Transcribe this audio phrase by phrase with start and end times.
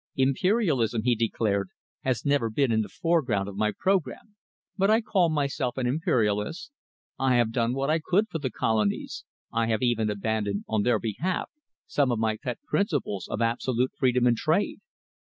[0.15, 1.69] "Imperialism," he declared,
[2.03, 4.35] "has never been in the foreground of my programme,
[4.75, 6.71] but I call myself an Imperialist.
[7.19, 9.25] I have done what I could for the colonies.
[9.53, 11.51] I have even abandoned on their behalf
[11.85, 14.79] some of my pet principles of absolute freedom in trade."